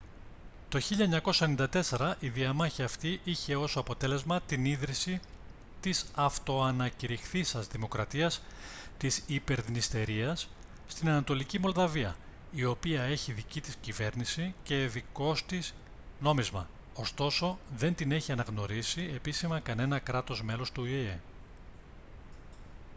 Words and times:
το 0.69 0.79
1994 1.89 2.15
η 2.19 2.29
διαμάχη 2.29 2.83
αυτή 2.83 3.19
είχε 3.23 3.55
ως 3.55 3.77
αποτέλεσμα 3.77 4.41
την 4.41 4.65
ίδρυση 4.65 5.19
της 5.81 6.05
αυτοανακυρηχθείσας 6.15 7.67
δημοκρατίας 7.67 8.41
της 8.97 9.23
υπερδνειστερίας 9.27 10.49
στην 10.87 11.09
ανατολική 11.09 11.59
μολδαβία 11.59 12.15
η 12.51 12.65
οποία 12.65 13.01
έχει 13.03 13.31
δική 13.31 13.61
της 13.61 13.75
κυβέρνηση 13.75 14.53
και 14.63 14.75
δικός 14.87 15.45
τη 15.45 15.59
νόμισμα 16.19 16.67
ωστόσο 16.95 17.57
δεν 17.77 17.95
την 17.95 18.11
έχει 18.11 18.31
αναγνωρίσει 18.31 19.11
επίσημα 19.15 19.59
κανένα 19.59 19.99
κράτος 19.99 20.43
μέλος 20.43 20.71
του 20.71 20.81
οηε 20.85 21.19